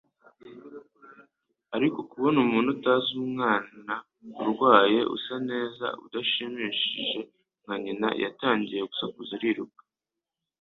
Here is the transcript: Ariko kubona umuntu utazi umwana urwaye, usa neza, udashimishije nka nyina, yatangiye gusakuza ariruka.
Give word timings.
Ariko 1.75 1.99
kubona 2.11 2.37
umuntu 2.45 2.69
utazi 2.75 3.09
umwana 3.25 3.93
urwaye, 4.41 4.99
usa 5.15 5.35
neza, 5.49 5.85
udashimishije 6.05 7.19
nka 7.63 7.75
nyina, 7.83 8.07
yatangiye 8.23 8.81
gusakuza 8.89 9.31
ariruka. 9.39 9.81